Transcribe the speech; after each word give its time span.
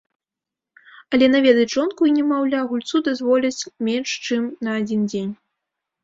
Але 1.17 1.25
наведаць 1.33 1.67
жонку 1.73 2.01
і 2.09 2.13
немаўля 2.15 2.61
гульцу 2.71 3.01
дазволяць 3.07 3.67
менш 3.89 4.09
чым 4.25 4.47
на 4.69 4.79
адзін 4.79 5.05
дзень. 5.13 5.29